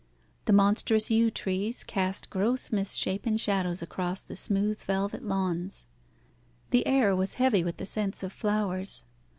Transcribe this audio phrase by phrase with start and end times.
[0.45, 5.85] The monstrous yew trees cast gross misshapen shadows across the smooth, velvet lawns.
[6.71, 9.03] The air was heavy with the scents of flowers.